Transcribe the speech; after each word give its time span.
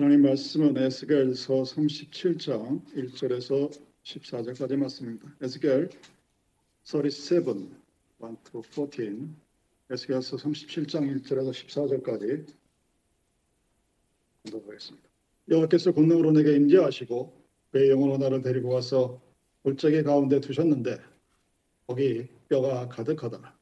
하나님 0.00 0.22
말씀은 0.22 0.78
에스겔서 0.78 1.56
37장 1.56 2.82
1절에서 2.94 3.70
14절까지 4.02 4.76
말씀입니다. 4.76 5.28
에스겔 5.42 5.90
37, 6.84 7.36
1 7.36 8.36
to 8.44 8.62
14, 8.62 9.28
에스겔서 9.90 10.38
37장 10.38 11.22
1절에서 11.22 11.50
14절까지 11.50 12.50
공독하겠습니다. 14.44 15.06
여호와께서 15.50 15.92
권능으로 15.92 16.32
내게 16.32 16.56
임재하시고 16.56 17.34
그의 17.72 17.90
영으로 17.90 18.16
나를 18.16 18.40
데리고 18.40 18.70
가서 18.70 19.20
골짜기 19.64 20.02
가운데 20.04 20.40
두셨는데 20.40 20.98
거기 21.86 22.26
뼈가 22.48 22.88
가득하더라. 22.88 23.54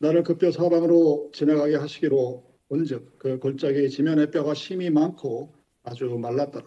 나를 0.00 0.22
그 0.22 0.36
뼈 0.36 0.52
사방으로 0.52 1.30
지나가게 1.32 1.76
하시기로 1.76 2.45
온즉 2.68 3.18
그 3.18 3.38
골짜기 3.38 3.88
지면에 3.90 4.30
뼈가 4.30 4.54
심이 4.54 4.90
많고 4.90 5.54
아주 5.82 6.06
말랐더라. 6.06 6.64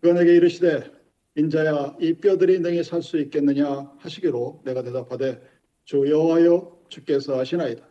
그가 0.00 0.14
내게 0.14 0.36
이르시되 0.36 0.90
인자야 1.36 1.96
이 2.00 2.14
뼈들이 2.14 2.60
능히 2.60 2.82
살 2.82 3.02
수 3.02 3.18
있겠느냐 3.18 3.92
하시기로 3.98 4.62
내가 4.64 4.82
대답하되 4.82 5.40
주 5.84 6.08
여호와여 6.08 6.86
주께서 6.88 7.38
하시나이다. 7.38 7.86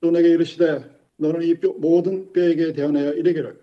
또 0.00 0.10
내게 0.10 0.30
이르시되 0.30 0.90
너는 1.16 1.42
이 1.42 1.54
뼈, 1.54 1.72
모든 1.72 2.32
뼈에게 2.32 2.72
대언하여 2.72 3.14
이르기를 3.14 3.60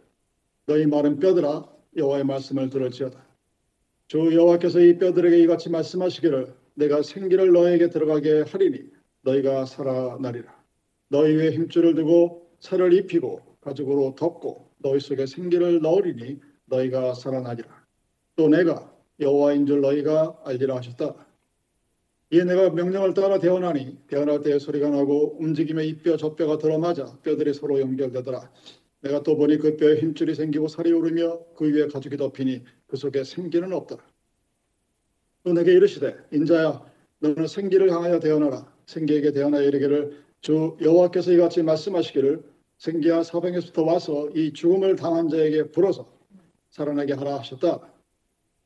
너희 0.66 0.86
마른 0.86 1.20
뼈들아 1.20 1.70
여호와의 1.98 2.24
말씀을 2.26 2.70
들을지어다. 2.70 3.26
주 4.08 4.34
여호와께서 4.34 4.80
이 4.82 4.98
뼈들에게 4.98 5.40
이같이 5.40 5.70
말씀하시기를 5.70 6.54
내가 6.76 7.02
생기를 7.02 7.52
너에게 7.52 7.90
들어가게 7.90 8.42
하리니 8.42 8.90
너희가 9.22 9.66
살아나리라. 9.66 10.54
너희 11.10 11.36
위에 11.36 11.52
힘줄을 11.52 11.96
두고 11.96 12.41
살을 12.62 12.94
입히고 12.94 13.42
가죽으로 13.62 14.16
덮고 14.16 14.72
너희 14.78 15.00
속에 15.00 15.26
생기를 15.26 15.82
넣으리니 15.82 16.40
너희가 16.66 17.14
살아나리라. 17.14 17.68
또 18.36 18.48
내가 18.48 18.92
여호와인 19.20 19.66
줄 19.66 19.82
너희가 19.82 20.40
알리라 20.46 20.78
하셨다. 20.78 21.16
이에 22.34 22.46
내가 22.46 22.70
명령을 22.70 23.14
따라 23.14 23.40
대언하니 23.40 23.98
대언할 24.08 24.42
때에 24.42 24.58
소리가 24.58 24.90
나고 24.90 25.38
움직임에 25.40 25.86
이뼈 25.86 26.16
저 26.16 26.36
뼈가 26.36 26.58
들어맞아 26.58 27.18
뼈들이 27.24 27.54
서로 27.54 27.80
연결되더라. 27.80 28.50
내가 29.02 29.24
또 29.24 29.36
보니 29.36 29.58
그 29.58 29.76
뼈에 29.76 29.98
힘줄이 29.98 30.34
생기고 30.36 30.68
살이 30.68 30.94
오르며 30.94 31.40
그 31.58 31.66
위에 31.66 31.88
가죽이 31.88 32.16
덮이니 32.16 32.64
그 32.88 32.96
속에 32.96 33.24
생기는 33.24 33.74
없더라. 33.74 34.02
또 35.44 35.54
내게 35.54 35.74
이르시되 35.74 36.16
인자야 36.32 36.86
너는 37.20 37.48
생기를 37.48 37.92
향하여 37.92 38.20
대언하라. 38.20 38.72
생기에게 38.86 39.32
대언하여 39.32 39.64
이르기를 39.64 40.24
주 40.42 40.78
여호와께서 40.82 41.34
이같이 41.34 41.62
말씀하시기를 41.64 42.51
생기야 42.82 43.22
사방에서부터 43.22 43.84
와서 43.84 44.28
이 44.34 44.54
죽음을 44.54 44.96
당한 44.96 45.30
자에게 45.30 45.66
불어서 45.70 46.12
살아나게 46.72 47.14
하라 47.14 47.38
하셨다. 47.38 47.80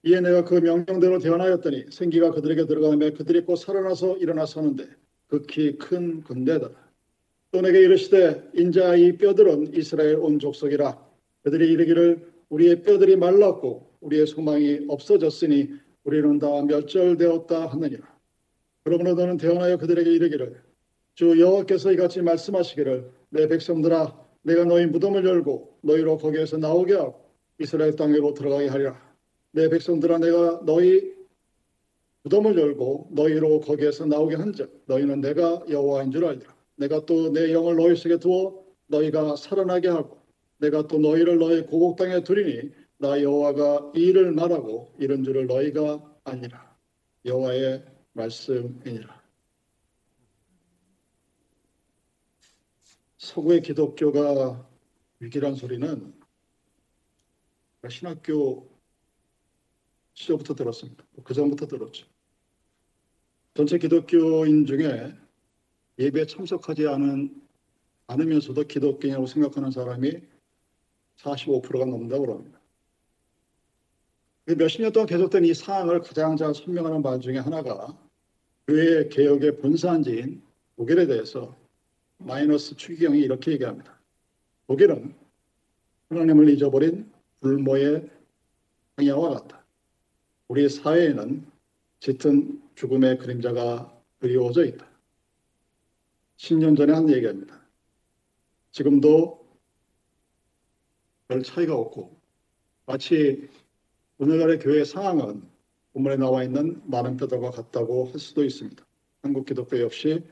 이에 0.03 0.21
내가 0.21 0.45
그 0.45 0.55
명령대로 0.55 1.19
대언하였더니 1.19 1.87
생기가 1.89 2.31
그들에게 2.31 2.65
들어가며 2.65 3.11
그들이 3.11 3.41
곧 3.43 3.57
살아나서 3.57 4.15
일어나 4.19 4.45
서는데 4.45 4.87
극히 5.27 5.77
큰 5.77 6.23
군대더라. 6.23 6.73
또 7.51 7.59
내게 7.59 7.81
이르시되 7.81 8.51
인자 8.53 8.95
이 8.95 9.17
뼈들은 9.17 9.73
이스라엘 9.73 10.15
온 10.15 10.39
족속이라 10.39 10.97
그들이 11.43 11.73
이르기를 11.73 12.25
우리의 12.47 12.83
뼈들이 12.83 13.17
말랐고 13.17 13.97
우리의 13.99 14.27
소망이 14.27 14.85
없어졌으니 14.87 15.73
우리는 16.05 16.39
다 16.39 16.61
멸절되었다 16.61 17.67
하느니라. 17.67 18.17
그러므로 18.85 19.15
너는 19.15 19.35
대언하여 19.35 19.75
그들에게 19.75 20.09
이르기를 20.09 20.63
주 21.15 21.37
여호와께서 21.37 21.91
이같이 21.91 22.21
말씀하시기를 22.21 23.11
내 23.35 23.49
백성들아 23.49 24.17
내가 24.43 24.63
너희 24.63 24.85
무덤을 24.85 25.25
열고 25.25 25.79
너희로 25.81 26.17
거기에서 26.17 26.55
나오게 26.57 26.93
하고 26.93 27.15
이스라엘 27.59 27.93
땅으로 27.97 28.33
들어가게 28.33 28.67
하리라. 28.69 28.95
내 29.51 29.67
백성들아 29.67 30.19
내가 30.19 30.61
너희 30.63 31.13
무덤을 32.23 32.57
열고 32.57 33.09
너희로 33.11 33.59
거기에서 33.59 34.05
나오게 34.05 34.35
한즉 34.37 34.83
너희는 34.87 35.19
내가 35.19 35.61
여호와인 35.69 36.11
줄 36.11 36.23
알리라. 36.25 36.55
내가 36.77 37.05
또 37.05 37.29
내 37.29 37.51
영을 37.51 37.75
너희 37.75 37.95
속에 37.97 38.17
두어 38.19 38.63
너희가 38.87 39.35
살아나게 39.35 39.89
하고 39.89 40.17
내가 40.59 40.87
또 40.87 40.97
너희를 40.97 41.37
너희 41.37 41.63
고국 41.63 41.97
땅에 41.97 42.23
두리니 42.23 42.71
나 42.97 43.21
여호와가 43.21 43.91
이 43.95 43.99
일을 43.99 44.31
말하고 44.31 44.93
이런 44.97 45.25
줄을 45.25 45.47
너희가 45.47 46.01
아니라 46.23 46.73
여호와의 47.25 47.83
말씀이니라 48.13 49.24
서구의 53.25 53.61
기독교가 53.61 54.67
위기란 55.19 55.55
소리는 55.55 56.13
신학교 57.89 58.69
시절부터 60.13 60.53
들었습니다. 60.53 61.03
그 61.23 61.33
전부터 61.33 61.65
들었죠. 61.65 62.05
전체 63.55 63.77
기독교인 63.77 64.65
중에 64.65 65.13
예배에 65.97 66.25
참석하지 66.25 66.87
않은 66.87 67.41
않으면서도 68.07 68.63
기독교냐고 68.67 69.25
생각하는 69.25 69.71
사람이 69.71 70.21
45%가 71.17 71.85
넘는다고 71.85 72.31
합니다. 72.31 72.61
몇십 74.45 74.81
년 74.81 74.91
동안 74.91 75.07
계속된 75.07 75.45
이 75.45 75.53
상황을 75.55 76.01
가장 76.01 76.37
잘 76.37 76.53
설명하는 76.53 77.01
말 77.01 77.19
중에 77.19 77.37
하나가 77.37 77.97
교회 78.67 79.07
개혁의 79.09 79.57
본산지인 79.57 80.43
독일에 80.75 81.07
대해서 81.07 81.55
마이너스 82.17 82.75
추기경이 82.75 83.19
이렇게 83.19 83.51
얘기합니다. 83.51 83.99
독일은 84.67 85.13
하나님을 86.09 86.49
잊어버린 86.49 87.11
불모의 87.41 88.09
광야와 88.95 89.29
같다. 89.31 89.65
우리 90.47 90.69
사회에는 90.69 91.45
짙은 91.99 92.61
죽음의 92.75 93.17
그림자가 93.17 94.01
그리워져 94.19 94.65
있다. 94.65 94.87
10년 96.37 96.77
전에 96.77 96.93
한 96.93 97.09
얘기입니다. 97.09 97.59
지금도 98.71 99.45
별 101.27 101.43
차이가 101.43 101.75
없고 101.75 102.19
마치 102.85 103.49
오늘날의 104.17 104.59
교회 104.59 104.83
상황은 104.83 105.43
본문에 105.93 106.17
나와 106.17 106.43
있는 106.43 106.81
많은 106.85 107.17
뼈들과 107.17 107.51
같다고 107.51 108.07
할 108.07 108.19
수도 108.19 108.43
있습니다. 108.43 108.85
한국 109.21 109.45
기독교 109.45 109.79
역시 109.79 110.23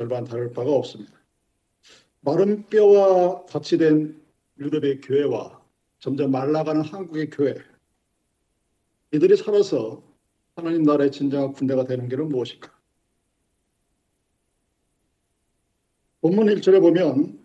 별반 0.00 0.24
다를 0.24 0.50
바가 0.50 0.70
없습니다. 0.72 1.12
마른 2.20 2.64
뼈와 2.68 3.44
같이 3.44 3.76
된 3.76 4.18
유럽의 4.58 5.02
교회와 5.02 5.60
점점 5.98 6.30
말라가는 6.30 6.80
한국의 6.80 7.28
교회 7.28 7.54
이들이 9.12 9.36
살아서 9.36 10.02
하나님 10.56 10.84
나라의 10.84 11.10
진정한 11.12 11.52
군대가 11.52 11.84
되는 11.84 12.08
길은 12.08 12.30
무엇일까? 12.30 12.72
본문 16.22 16.46
1절에 16.46 16.80
보면 16.80 17.38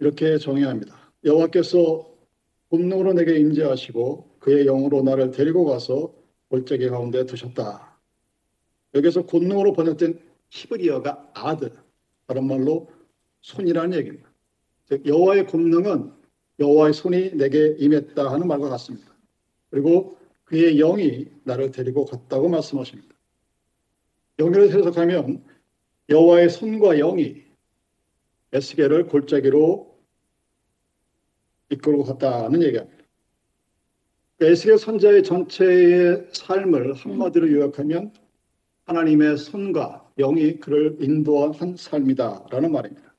이렇게 0.00 0.38
정의합니다. 0.38 1.12
여호와께서 1.24 2.12
본능으로 2.68 3.12
내게 3.12 3.38
임재하시고 3.38 4.38
그의 4.40 4.64
영으로 4.64 5.02
나를 5.02 5.30
데리고 5.30 5.64
가서 5.66 6.12
골짜기 6.48 6.88
가운데 6.88 7.26
두셨다. 7.26 7.96
여기서 8.94 9.22
본능으로 9.26 9.72
번역된 9.72 10.27
히브리어가 10.50 11.32
아드 11.34 11.72
다른 12.26 12.46
말로 12.46 12.90
손이라는 13.40 13.96
얘기입니다. 13.98 14.28
즉 14.86 15.06
여호와의 15.06 15.46
권능은 15.46 16.12
여호와의 16.58 16.92
손이 16.92 17.36
내게 17.36 17.76
임했다 17.78 18.30
하는 18.30 18.46
말과 18.46 18.68
같습니다. 18.70 19.14
그리고 19.70 20.18
그의 20.44 20.76
영이 20.76 21.26
나를 21.44 21.70
데리고 21.70 22.04
갔다고 22.04 22.48
말씀하십니다. 22.48 23.14
영어로 24.38 24.70
해석하면 24.70 25.44
여호와의 26.08 26.48
손과 26.48 26.96
영이 26.96 27.44
에스겔을 28.52 29.08
골짜기로 29.08 29.98
이끌고 31.70 32.04
갔다는 32.04 32.62
얘기입니다. 32.62 32.96
에스겔 34.40 34.78
선자의 34.78 35.22
전체의 35.24 36.28
삶을 36.32 36.94
한마디로 36.94 37.52
요약하면 37.52 38.14
하나님의 38.84 39.36
손과 39.36 40.07
영이 40.18 40.58
그를 40.58 40.96
인도한 41.00 41.76
삶이다라는 41.76 42.72
말입니다. 42.72 43.14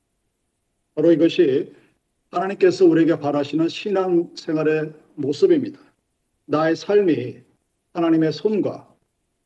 바로 0.94 1.12
이것이 1.12 1.72
하나님께서 2.30 2.84
우리에게 2.84 3.18
바라시는 3.18 3.68
신앙 3.68 4.30
생활의 4.36 4.92
모습입니다. 5.14 5.80
나의 6.44 6.76
삶이 6.76 7.38
하나님의 7.92 8.32
손과 8.32 8.94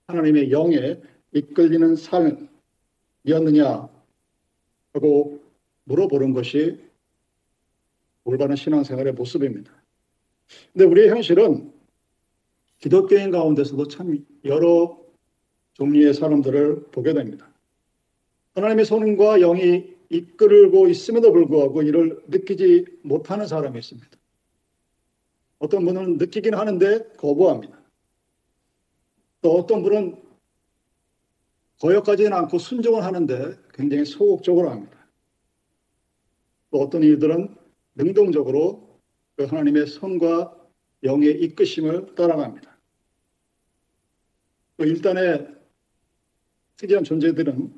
하나님의 0.07 0.51
영에 0.51 1.01
이끌리는 1.33 1.97
삶이었느냐 1.97 3.89
하고 4.93 5.43
물어보는 5.85 6.33
것이 6.33 6.81
올바른 8.25 8.57
신앙생활의 8.57 9.13
모습입니다. 9.15 9.73
근데 10.73 10.85
우리의 10.85 11.11
현실은 11.11 11.73
기독교인 12.79 13.31
가운데서도 13.31 13.89
참 13.89 14.25
여러 14.45 15.04
종류의 15.75 16.15
사람들을 16.15 16.87
보게 16.91 17.13
됩니다. 17.13 17.49
하나님의 18.55 18.85
손과 18.85 19.39
영이 19.39 19.95
이끌고 20.09 20.89
있음에도 20.89 21.33
불구하고 21.33 21.83
이를 21.83 22.23
느끼지 22.29 22.87
못하는 23.03 23.47
사람이 23.47 23.79
있습니다. 23.79 24.09
어떤 25.59 25.85
분은 25.85 26.19
느끼긴 26.19 26.55
하는데 26.55 27.13
거부합니다. 27.17 27.81
또 29.41 29.57
어떤 29.57 29.83
분은 29.83 30.23
거역하지는 31.81 32.33
않고 32.33 32.59
순종을 32.59 33.03
하는데 33.03 33.59
굉장히 33.73 34.05
소극적으로 34.05 34.71
합니다. 34.71 34.95
또 36.71 36.81
어떤 36.81 37.03
이들은 37.03 37.55
능동적으로 37.97 39.01
그 39.37 39.45
하나님의 39.45 39.87
선과 39.87 40.57
영의 41.03 41.43
이끄심을 41.43 42.15
따라갑니다. 42.15 42.79
또 44.77 44.85
일단의 44.85 45.55
특이한 46.77 47.05
존재들은 47.05 47.73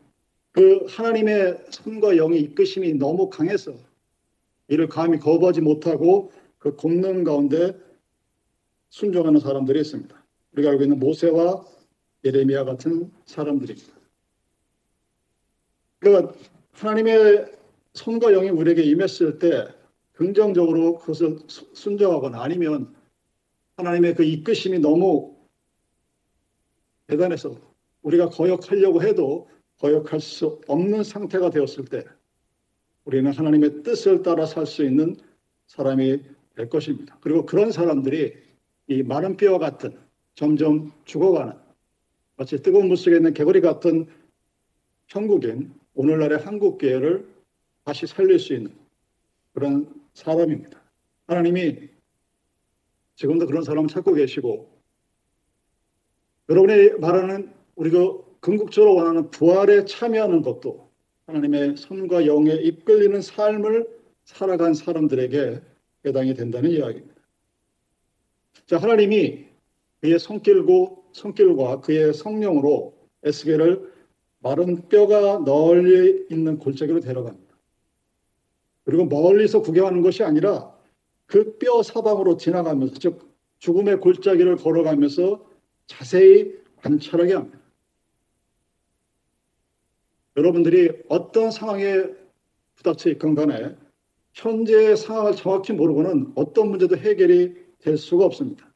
그 0.52 0.86
하나님의 0.88 1.66
선과 1.70 2.16
영의 2.16 2.40
이끄심이 2.40 2.94
너무 2.94 3.28
강해서 3.28 3.74
이를 4.68 4.88
감히 4.88 5.18
거부하지 5.18 5.60
못하고 5.60 6.32
그 6.58 6.74
곤능 6.74 7.24
가운데 7.24 7.78
순종하는 8.88 9.40
사람들이 9.40 9.80
있습니다. 9.80 10.24
우리가 10.52 10.70
알고 10.70 10.82
있는 10.84 10.98
모세와 10.98 11.64
예레미야 12.24 12.64
같은 12.64 13.12
사람들입니다. 13.26 13.94
그러니까 15.98 16.34
하나님의 16.72 17.52
손과 17.92 18.30
영이 18.30 18.50
우리에게 18.50 18.82
임했을 18.82 19.38
때 19.38 19.66
긍정적으로 20.12 20.98
그것을 20.98 21.38
순종하거나 21.46 22.42
아니면 22.42 22.94
하나님의 23.76 24.14
그 24.14 24.24
이끄심이 24.24 24.78
너무 24.78 25.36
대단해서 27.06 27.65
우리가 28.06 28.28
거역하려고 28.28 29.02
해도 29.02 29.48
거역할 29.78 30.20
수 30.20 30.60
없는 30.68 31.02
상태가 31.02 31.50
되었을 31.50 31.86
때 31.86 32.04
우리는 33.04 33.30
하나님의 33.32 33.82
뜻을 33.82 34.22
따라 34.22 34.46
살 34.46 34.64
수 34.66 34.84
있는 34.84 35.16
사람이 35.66 36.22
될 36.54 36.68
것입니다. 36.68 37.18
그리고 37.20 37.44
그런 37.44 37.72
사람들이 37.72 38.34
이 38.86 39.02
마른 39.02 39.36
뼈와 39.36 39.58
같은 39.58 39.98
점점 40.34 40.92
죽어가는 41.04 41.54
마치 42.36 42.62
뜨거운 42.62 42.88
물 42.88 42.96
속에 42.96 43.16
있는 43.16 43.34
개구리 43.34 43.60
같은 43.60 44.06
형국인 45.08 45.74
오늘날의 45.94 46.38
한국 46.38 46.78
교회를 46.78 47.28
다시 47.84 48.06
살릴 48.06 48.38
수 48.38 48.54
있는 48.54 48.72
그런 49.52 49.92
사람입니다. 50.14 50.80
하나님이 51.26 51.88
지금도 53.16 53.46
그런 53.46 53.62
사람을 53.64 53.88
찾고 53.88 54.14
계시고 54.14 54.70
여러분이 56.48 57.00
말하는 57.00 57.55
우리가 57.76 58.18
궁극적으로 58.40 58.94
원하는 58.94 59.30
부활에 59.30 59.84
참여하는 59.84 60.42
것도 60.42 60.90
하나님의 61.26 61.76
손과 61.76 62.26
영에 62.26 62.52
이끌리는 62.54 63.20
삶을 63.20 63.88
살아간 64.24 64.74
사람들에게 64.74 65.60
해당이 66.04 66.34
된다는 66.34 66.70
이야기입니다. 66.70 67.14
자, 68.66 68.78
하나님이 68.78 69.46
그의 70.00 70.18
손길고 70.18 71.04
손길과 71.12 71.80
그의 71.80 72.12
성령으로 72.14 72.94
에스겔을 73.22 73.92
마른 74.40 74.88
뼈가 74.88 75.38
널리 75.44 76.26
있는 76.30 76.58
골짜기로 76.58 77.00
데려갑니다. 77.00 77.56
그리고 78.84 79.04
멀리서 79.06 79.62
구경하는 79.62 80.02
것이 80.02 80.22
아니라 80.22 80.76
그 81.26 81.58
뼈 81.58 81.82
사방으로 81.82 82.36
지나가면서 82.36 82.94
즉 82.98 83.34
죽음의 83.58 84.00
골짜기를 84.00 84.56
걸어가면서 84.56 85.44
자세히 85.86 86.54
관찰하게 86.76 87.34
합니다. 87.34 87.55
여러분들이 90.36 90.90
어떤 91.08 91.50
상황에 91.50 92.04
부닥쳐 92.76 93.10
있건 93.10 93.34
간에 93.34 93.74
현재의 94.34 94.96
상황을 94.96 95.34
정확히 95.34 95.72
모르고는 95.72 96.32
어떤 96.34 96.68
문제도 96.68 96.96
해결이 96.96 97.54
될 97.80 97.96
수가 97.96 98.26
없습니다. 98.26 98.70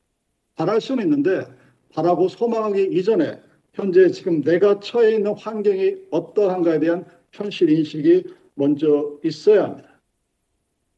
바랄 0.54 0.80
수는 0.80 1.04
있는데 1.04 1.44
바라고 1.92 2.28
소망하기 2.28 2.90
이전에 2.92 3.40
현재 3.74 4.10
지금 4.10 4.42
내가 4.42 4.80
처해 4.80 5.14
있는 5.14 5.34
환경이 5.34 5.96
어떠한가에 6.10 6.80
대한 6.80 7.04
현실 7.32 7.70
인식이 7.70 8.24
먼저 8.54 9.18
있어야 9.22 9.64
합니다. 9.64 10.00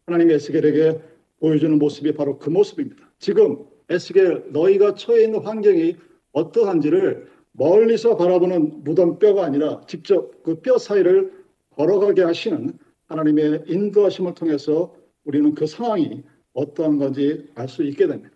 하나님 0.06 0.30
에스겔에게 0.30 1.00
보여주는 1.40 1.76
모습이 1.78 2.12
바로 2.14 2.38
그 2.38 2.50
모습입니다. 2.50 3.10
지금 3.18 3.64
에스겔 3.88 4.50
너희가 4.50 4.94
처해 4.94 5.24
있는 5.24 5.40
환경이 5.40 5.96
어떠한지를 6.32 7.31
멀리서 7.52 8.16
바라보는 8.16 8.82
무덤 8.84 9.18
뼈가 9.18 9.44
아니라 9.44 9.82
직접 9.86 10.42
그 10.42 10.60
뼈 10.62 10.78
사이를 10.78 11.44
걸어가게 11.70 12.22
하시는 12.22 12.78
하나님의 13.06 13.64
인도하심을 13.66 14.34
통해서 14.34 14.94
우리는 15.24 15.54
그 15.54 15.66
상황이 15.66 16.22
어떠한 16.54 16.98
건지 16.98 17.50
알 17.54 17.68
수 17.68 17.82
있게 17.84 18.06
됩니다. 18.06 18.34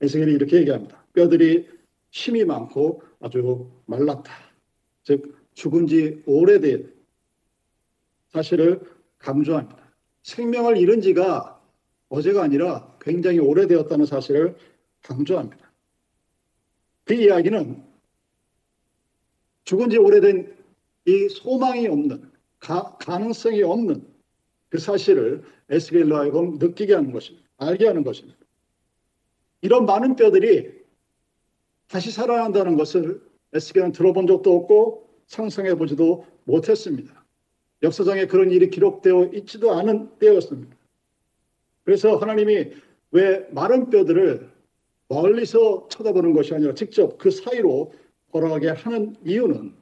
에스겔이 0.00 0.32
이렇게 0.32 0.58
얘기합니다. 0.58 1.04
뼈들이 1.12 1.68
힘이 2.10 2.44
많고 2.44 3.02
아주 3.20 3.68
말랐다. 3.86 4.32
즉 5.02 5.36
죽은 5.54 5.86
지 5.86 6.22
오래된 6.26 6.92
사실을 8.28 8.80
강조합니다. 9.18 9.76
생명을 10.22 10.76
잃은 10.76 11.00
지가 11.00 11.60
어제가 12.08 12.42
아니라 12.44 12.96
굉장히 13.00 13.40
오래되었다는 13.40 14.06
사실을 14.06 14.56
강조합니다. 15.02 15.67
그 17.08 17.14
이야기는 17.14 17.82
죽은 19.64 19.88
지 19.88 19.96
오래된 19.96 20.54
이 21.06 21.28
소망이 21.30 21.88
없는 21.88 22.30
가, 22.58 22.98
가능성이 22.98 23.62
없는 23.62 24.06
그 24.68 24.78
사실을 24.78 25.42
에스겔로 25.70 26.14
하여금 26.14 26.58
느끼게 26.58 26.92
하는 26.92 27.10
것입니다. 27.12 27.48
알게 27.56 27.86
하는 27.86 28.04
것입니다. 28.04 28.38
이런 29.62 29.86
많은 29.86 30.16
뼈들이 30.16 30.70
다시 31.86 32.10
살아난다는 32.10 32.76
것을 32.76 33.22
에스겔은 33.54 33.92
들어본 33.92 34.26
적도 34.26 34.54
없고 34.54 35.08
상상해 35.26 35.74
보지도 35.76 36.26
못했습니다. 36.44 37.24
역사장에 37.82 38.26
그런 38.26 38.50
일이 38.50 38.68
기록되어 38.68 39.30
있지도 39.32 39.72
않은 39.72 40.18
때였습니다. 40.18 40.76
그래서 41.84 42.16
하나님이 42.16 42.72
왜 43.12 43.48
마른 43.50 43.88
뼈들을 43.88 44.57
멀리서 45.08 45.88
쳐다보는 45.88 46.32
것이 46.32 46.54
아니라 46.54 46.74
직접 46.74 47.18
그 47.18 47.30
사이로 47.30 47.92
걸어가게 48.32 48.68
하는 48.68 49.16
이유는 49.24 49.74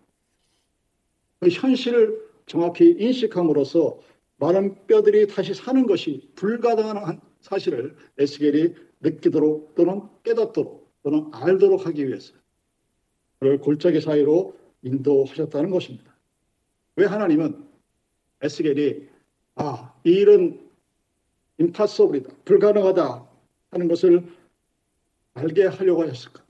그 1.41 1.49
현실을 1.49 2.27
정확히 2.47 2.91
인식함으로써 2.99 4.01
마른 4.39 4.87
뼈들이 4.87 5.27
다시 5.27 5.55
사는 5.55 5.87
것이 5.87 6.31
불가능한 6.37 7.21
사실을 7.41 7.97
에스겔이 8.19 8.75
느끼도록 9.01 9.75
또는 9.75 10.03
깨닫도록 10.23 10.93
또는 11.03 11.29
알도록 11.33 11.87
하기 11.87 12.07
위해서 12.07 12.35
그를 13.39 13.59
골짜기 13.59 14.01
사이로 14.01 14.57
인도하셨다는 14.83 15.71
것입니다. 15.71 16.15
왜 16.97 17.07
하나님은 17.07 17.65
에스겔이 18.43 19.09
아, 19.57 19.95
이 20.05 20.11
일은 20.11 20.61
임파서블이다, 21.59 22.31
불가능하다 22.45 23.27
하는 23.71 23.89
것을 23.89 24.27
알게 25.37 25.67
하려고 25.67 26.03
하셨을까? 26.03 26.43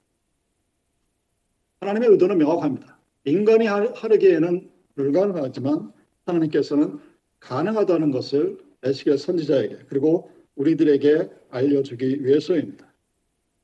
하나님의 1.80 2.08
의도는 2.10 2.38
명확합니다. 2.38 2.98
인간이 3.24 3.66
하르기에는 3.66 4.70
불가능하지만 4.94 5.92
하나님께서는 6.24 7.00
가능하다는 7.40 8.12
것을 8.12 8.58
에스겔 8.82 9.18
선지자에게 9.18 9.78
그리고 9.88 10.30
우리들에게 10.54 11.28
알려주기 11.50 12.24
위해서입니다. 12.24 12.86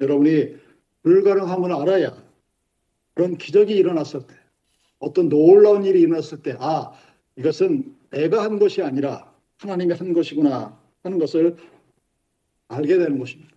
여러분이 0.00 0.56
불가능함을 1.02 1.72
알아야 1.72 2.22
그런 3.14 3.36
기적이 3.38 3.76
일어났을 3.76 4.26
때 4.26 4.34
어떤 4.98 5.28
놀라운 5.28 5.84
일이 5.84 6.00
일어났을 6.00 6.42
때 6.42 6.56
아, 6.58 6.92
이것은 7.36 7.96
내가 8.10 8.42
한 8.42 8.58
것이 8.58 8.82
아니라 8.82 9.32
하나님이 9.58 9.94
한 9.94 10.12
것이구나 10.12 10.78
하는 11.02 11.18
것을 11.18 11.56
알게 12.68 12.98
되는 12.98 13.18
것입니다. 13.18 13.51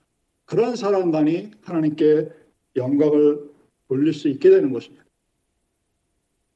그런 0.45 0.75
사람만이 0.75 1.51
하나님께 1.63 2.29
영광을 2.75 3.49
돌릴 3.87 4.13
수 4.13 4.27
있게 4.29 4.49
되는 4.49 4.71
것입니다. 4.71 5.05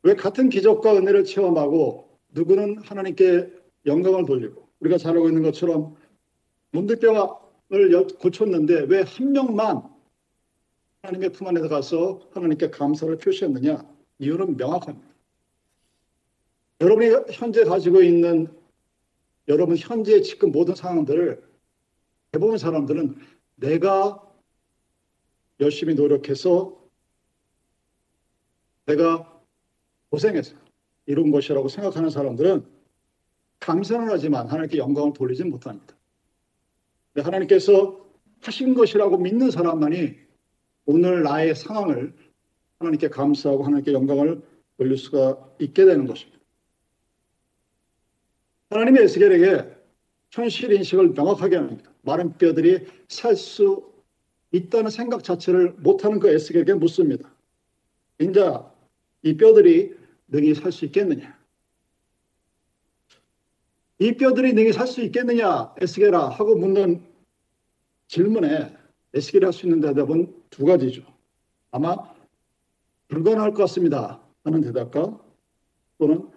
왜 0.04 0.16
같은 0.16 0.50
기적과 0.50 0.96
은혜를 0.96 1.26
체험하고 1.26 2.10
누구는 2.30 2.82
하나님께 2.84 3.52
영광을 3.86 4.26
돌리고 4.26 4.68
우리가 4.80 4.98
잘 4.98 5.16
알고 5.16 5.28
있는 5.28 5.42
것처럼 5.44 5.96
문득병을 6.72 8.08
고쳤는데 8.20 8.82
왜 8.90 9.02
한 9.02 9.32
명만 9.32 9.84
하나님의 11.02 11.32
품 11.32 11.48
안에 11.48 11.62
가서 11.68 12.22
하나님께 12.34 12.70
감사를 12.72 13.18
표시했느냐? 13.18 13.84
이유는 14.20 14.58
명확합니다. 14.58 15.08
여러분이 16.82 17.10
현재 17.32 17.64
가지고 17.64 18.02
있는 18.02 18.48
여러분 19.48 19.76
현재 19.78 20.22
지금 20.22 20.52
모든 20.52 20.76
상황들을 20.76 21.42
대부분 22.32 22.58
사람들은 22.58 23.16
내가 23.60 24.22
열심히 25.60 25.94
노력해서 25.94 26.78
내가 28.86 29.42
고생해서 30.10 30.56
이룬 31.06 31.32
것이라고 31.32 31.68
생각하는 31.68 32.10
사람들은 32.10 32.66
감사는 33.60 34.08
하지만 34.10 34.48
하나님께 34.48 34.78
영광을 34.78 35.14
돌리지 35.14 35.44
못합니다. 35.44 35.96
하나님께서 37.16 38.00
하신 38.42 38.74
것이라고 38.74 39.18
믿는 39.18 39.52
사람만이 39.52 40.16
오늘 40.86 41.24
나의 41.24 41.56
상황을 41.56 42.16
하나님께 42.80 43.10
감사하고 43.10 43.64
하나님께 43.64 43.92
영광을 43.92 44.42
돌릴 44.78 44.98
수가 44.98 45.56
있게 45.60 45.86
되는 45.86 46.08
것입니다. 46.08 46.40
하나님의 48.70 49.04
에스겔에게 49.04 49.76
현실 50.32 50.72
인식을 50.72 51.10
명확하게 51.10 51.58
합니다. 51.58 51.89
마른 52.02 52.38
뼈들이 52.38 52.88
살 53.08 53.36
수 53.36 53.90
있다는 54.52 54.90
생각 54.90 55.24
자체를 55.24 55.74
못하는 55.74 56.20
그 56.20 56.30
에스겔에게 56.30 56.74
묻습니다. 56.74 57.32
인자 58.20 58.74
이 59.22 59.38
뼈들이 59.38 59.96
능히 60.28 60.56
살 60.56 60.72
수 60.72 60.86
있겠느냐? 60.86 61.38
이 64.00 64.14
뼈들이 64.14 64.54
능히 64.54 64.72
살 64.72 64.88
수 64.88 65.02
있겠느냐, 65.02 65.76
에스겔아 65.80 66.30
하고 66.30 66.56
묻는 66.56 67.06
질문에 68.08 68.76
에스겔이 69.14 69.44
할 69.46 69.54
수 69.54 69.66
있는 69.66 69.82
대답은 69.82 70.34
두 70.50 70.66
가지죠. 70.66 71.04
아마 71.72 71.96
불가능할 73.10 73.52
것 73.52 73.64
같습니다 73.64 74.22
하는 74.44 74.62
대답과 74.62 75.20
또는 75.98 76.30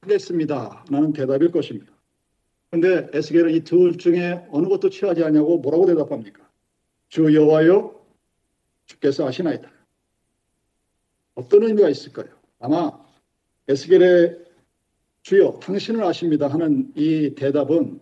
가능하겠습니다 0.00 0.84
라는 0.90 1.12
대답일 1.12 1.50
것입니다. 1.50 1.95
근데 2.70 3.08
에스겔은 3.12 3.54
이 3.54 3.60
둘 3.60 3.96
중에 3.96 4.46
어느 4.50 4.68
것도 4.68 4.90
취하지 4.90 5.24
않냐고 5.24 5.58
뭐라고 5.58 5.86
대답합니까? 5.86 6.48
주 7.08 7.32
여호와여 7.34 7.94
주께서 8.86 9.26
아시나이다. 9.26 9.70
어떤 11.34 11.62
의미가 11.62 11.88
있을까요? 11.88 12.28
아마 12.58 12.92
에스겔의 13.68 14.44
주여 15.22 15.58
당신을 15.60 16.04
아십니다 16.04 16.48
하는 16.48 16.92
이 16.94 17.34
대답은 17.34 18.00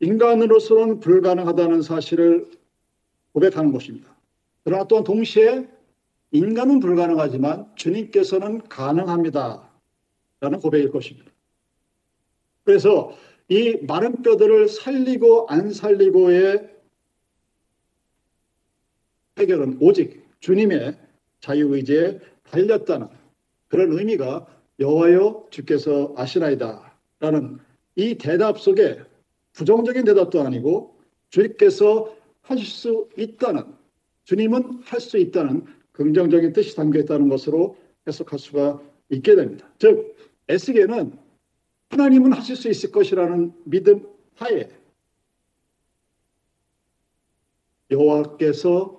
인간으로서는 0.00 1.00
불가능하다는 1.00 1.82
사실을 1.82 2.50
고백하는 3.32 3.72
것입니다. 3.72 4.14
그러나 4.64 4.84
또한 4.84 5.04
동시에 5.04 5.68
인간은 6.32 6.80
불가능하지만 6.80 7.70
주님께서는 7.76 8.62
가능합니다. 8.68 9.70
라는 10.40 10.58
고백일 10.58 10.90
것입니다. 10.90 11.30
그래서 12.64 13.16
이 13.48 13.76
마른 13.86 14.22
뼈들을 14.22 14.68
살리고 14.68 15.46
안 15.48 15.72
살리고의 15.72 16.70
해결은 19.38 19.78
오직 19.80 20.24
주님의 20.40 20.98
자유의지에 21.40 22.20
달렸다는 22.44 23.08
그런 23.68 23.92
의미가 23.98 24.46
여호와여 24.78 25.48
주께서 25.50 26.14
아시나이다 26.16 26.96
라는 27.20 27.58
이 27.96 28.16
대답 28.16 28.58
속에 28.60 29.00
부정적인 29.52 30.04
대답도 30.04 30.40
아니고 30.42 30.98
주님께서 31.30 32.14
하실 32.42 32.66
수 32.66 33.08
있다는 33.16 33.74
주님은 34.24 34.82
할 34.84 35.00
수 35.00 35.18
있다는 35.18 35.66
긍정적인 35.92 36.52
뜻이 36.52 36.74
담겨 36.74 37.00
있다는 37.00 37.28
것으로 37.28 37.76
해석할 38.06 38.38
수가 38.38 38.80
있게 39.10 39.34
됩니다. 39.34 39.70
즉 39.78 40.16
에스겔은 40.48 41.18
하나님은 41.92 42.32
하실 42.32 42.56
수 42.56 42.70
있을 42.70 42.90
것이라는 42.90 43.52
믿음 43.64 44.08
하에 44.36 44.68
여호와께서 47.90 48.98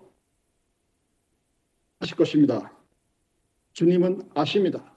하실 2.00 2.16
것입니다. 2.16 2.72
주님은 3.74 4.30
아십니다. 4.36 4.96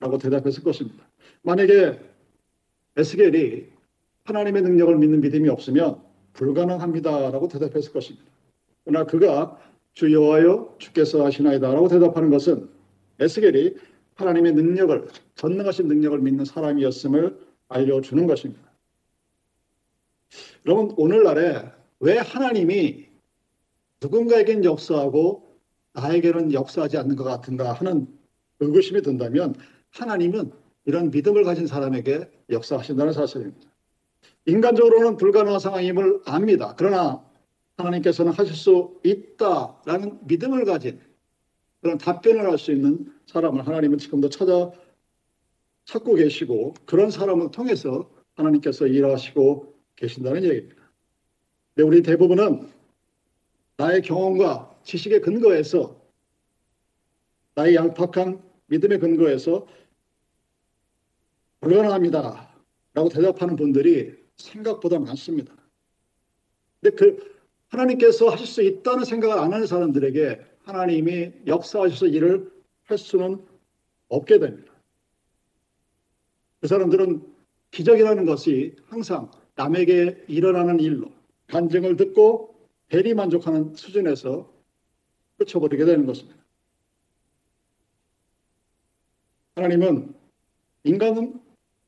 라고 0.00 0.18
대답했을 0.18 0.64
것입니다. 0.64 1.08
만약에 1.42 2.00
에스겔이 2.96 3.66
하나님의 4.24 4.62
능력을 4.62 4.96
믿는 4.96 5.20
믿음이 5.20 5.48
없으면 5.48 6.02
불가능합니다. 6.32 7.30
라고 7.30 7.46
대답했을 7.46 7.92
것입니다. 7.92 8.26
그러나 8.84 9.06
그가 9.06 9.60
주 9.94 10.12
여호와여 10.12 10.76
주께서 10.78 11.24
하시나이다 11.24 11.72
라고 11.72 11.86
대답하는 11.86 12.30
것은 12.30 12.68
에스겔이 13.20 13.76
하나님의 14.16 14.52
능력을 14.52 15.08
전능하신 15.34 15.88
능력을 15.88 16.18
믿는 16.18 16.44
사람이었음을 16.44 17.38
알려주는 17.68 18.26
것입니다. 18.26 18.66
여러분 20.66 20.92
오늘날에 20.96 21.70
왜 22.00 22.18
하나님이 22.18 23.06
누군가에겐 24.02 24.64
역사하고 24.64 25.56
나에게는 25.92 26.52
역사하지 26.52 26.98
않는 26.98 27.16
것 27.16 27.24
같은가 27.24 27.72
하는 27.72 28.06
의구심이 28.60 29.02
든다면 29.02 29.54
하나님은 29.90 30.52
이런 30.84 31.10
믿음을 31.10 31.44
가진 31.44 31.66
사람에게 31.66 32.30
역사하신다는 32.50 33.12
사실입니다. 33.12 33.70
인간적으로는 34.46 35.16
불가능한 35.16 35.58
상황임을 35.58 36.22
압니다. 36.26 36.74
그러나 36.76 37.24
하나님께서는 37.76 38.32
하실 38.32 38.54
수 38.54 39.00
있다라는 39.04 40.20
믿음을 40.26 40.64
가진 40.64 41.00
그런 41.86 41.98
답변을 41.98 42.50
할 42.50 42.58
수 42.58 42.72
있는 42.72 43.14
사람을 43.26 43.64
하나님은 43.64 43.98
지금도 43.98 44.28
찾아 44.28 44.72
찾고 45.84 46.14
계시고 46.16 46.74
그런 46.84 47.12
사람을 47.12 47.52
통해서 47.52 48.10
하나님께서 48.34 48.88
일하시고 48.88 49.72
계신다는 49.94 50.42
얘기입니다. 50.42 50.82
근데 51.74 51.86
우리 51.86 52.02
대부분은 52.02 52.68
나의 53.76 54.02
경험과 54.02 54.80
지식의 54.82 55.20
근거에서 55.20 56.02
나의 57.54 57.76
양팍한 57.76 58.42
믿음의 58.66 58.98
근거에서 58.98 59.68
불가능합니다. 61.60 62.52
라고 62.94 63.08
대답하는 63.10 63.54
분들이 63.54 64.16
생각보다 64.34 64.98
많습니다. 64.98 65.54
근데 66.80 66.96
그 66.96 67.36
하나님께서 67.68 68.28
하실 68.28 68.44
수 68.48 68.60
있다는 68.62 69.04
생각을 69.04 69.38
안 69.38 69.52
하는 69.52 69.68
사람들에게 69.68 70.55
하나님이 70.66 71.32
역사하셔서 71.46 72.08
일을 72.08 72.52
할 72.84 72.98
수는 72.98 73.44
없게 74.08 74.38
됩니다. 74.38 74.72
그 76.60 76.66
사람들은 76.66 77.24
기적이라는 77.70 78.26
것이 78.26 78.74
항상 78.86 79.30
남에게 79.54 80.24
일어나는 80.26 80.80
일로 80.80 81.12
간증을 81.46 81.96
듣고 81.96 82.56
대리 82.88 83.14
만족하는 83.14 83.74
수준에서 83.74 84.52
끝쳐버리게 85.38 85.84
되는 85.84 86.04
것입니다. 86.04 86.36
하나님은 89.54 90.14
인간은 90.84 91.40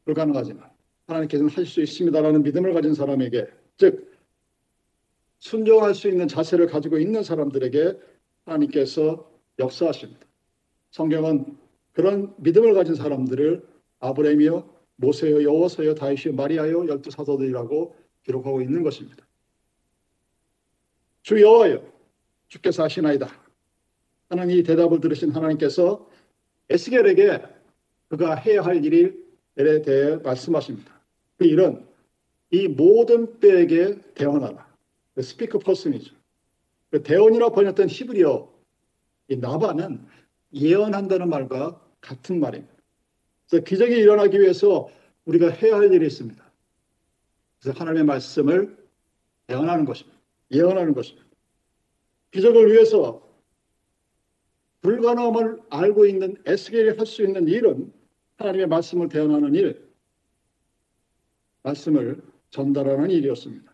불가능하지만 0.04 0.70
하나님께서는 1.06 1.50
하실 1.50 1.66
수 1.66 1.82
있습니다라는 1.82 2.42
믿음을 2.44 2.72
가진 2.74 2.94
사람에게 2.94 3.46
즉 3.76 4.16
순종할 5.40 5.94
수 5.94 6.08
있는 6.08 6.28
자세를 6.28 6.66
가지고 6.66 6.98
있는 6.98 7.22
사람들에게 7.22 8.17
하나님께서 8.48 9.30
역사하십니다. 9.58 10.26
성경은 10.90 11.56
그런 11.92 12.34
믿음을 12.38 12.74
가진 12.74 12.94
사람들을 12.94 13.66
아브라함이요 14.00 14.78
모세요 14.96 15.42
여호서요 15.42 15.94
다윗이요 15.94 16.34
마리아요 16.34 16.88
열두 16.88 17.10
사도들이라고 17.10 17.96
기록하고 18.24 18.60
있는 18.62 18.82
것입니다. 18.82 19.26
주 21.22 21.40
여호와여 21.40 21.82
주께서 22.48 22.84
하시나이다. 22.84 23.28
하는 24.30 24.50
이 24.50 24.62
대답을 24.62 25.00
들으신 25.00 25.30
하나님께서 25.30 26.08
에스겔에게 26.70 27.42
그가 28.08 28.34
해야 28.34 28.62
할 28.62 28.84
일에 28.84 29.12
대해 29.54 30.16
말씀하십니다. 30.16 30.92
그 31.36 31.44
일은 31.44 31.86
이 32.50 32.68
모든 32.68 33.38
뼈에게 33.38 33.98
대언하라. 34.14 34.66
스피커 35.20 35.58
퍼슨이죠. 35.58 36.14
그 36.90 37.02
대언이라 37.02 37.50
번역된 37.50 37.88
히브리어 37.88 38.52
이 39.28 39.36
나바는 39.36 40.06
예언한다는 40.54 41.28
말과 41.28 41.80
같은 42.00 42.40
말입니다. 42.40 42.74
그래서 43.48 43.64
기적이 43.64 43.96
일어나기 43.96 44.40
위해서 44.40 44.88
우리가 45.24 45.50
해야 45.50 45.76
할 45.76 45.92
일이 45.92 46.06
있습니다. 46.06 46.42
그래서 47.60 47.78
하나님의 47.78 48.04
말씀을 48.04 48.76
예언하는 49.50 49.84
것입니다. 49.84 50.18
예언하는 50.52 50.94
것입니다. 50.94 51.26
기적을 52.30 52.72
위해서 52.72 53.26
불가능함을 54.80 55.60
알고 55.70 56.06
있는 56.06 56.36
에스겔이 56.46 56.96
할 56.96 57.06
수 57.06 57.22
있는 57.22 57.48
일은 57.48 57.92
하나님의 58.36 58.68
말씀을 58.68 59.08
대언하는 59.08 59.54
일, 59.54 59.88
말씀을 61.62 62.22
전달하는 62.50 63.10
일이었습니다. 63.10 63.67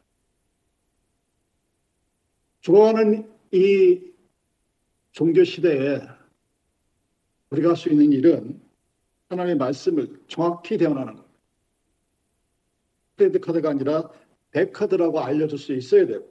죽어가는 2.64 3.30
이 3.52 4.00
종교 5.12 5.44
시대에 5.44 6.00
우리가 7.50 7.68
할 7.68 7.76
수 7.76 7.90
있는 7.90 8.11
일은 8.11 8.59
하나님의 9.28 9.56
말씀을 9.59 10.18
정확히 10.28 10.78
대언하는 10.78 11.14
겁니다. 11.14 11.35
크레딧 13.16 13.42
카드가 13.42 13.68
아니라 13.68 14.11
백카드라고 14.52 15.21
알려줄 15.21 15.59
수 15.59 15.75
있어야 15.75 16.06
되고 16.06 16.26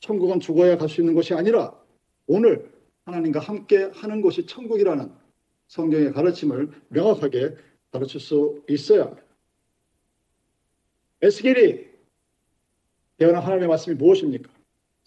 천국은 0.00 0.40
죽어야 0.40 0.78
갈 0.78 0.88
수 0.88 1.02
있는 1.02 1.14
것이 1.14 1.34
아니라 1.34 1.78
오늘 2.26 2.72
하나님과 3.04 3.40
함께 3.40 3.90
하는 3.92 4.22
것이 4.22 4.46
천국이라는 4.46 5.12
성경의 5.66 6.12
가르침을 6.14 6.70
명확하게 6.88 7.56
가르칠 7.92 8.20
수 8.20 8.64
있어야 8.70 9.02
합니다. 9.04 9.22
에스겔이 11.20 11.88
대언한 13.18 13.42
하나님의 13.42 13.68
말씀이 13.68 13.94
무엇입니까? 13.96 14.57